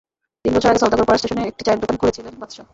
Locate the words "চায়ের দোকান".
1.65-1.97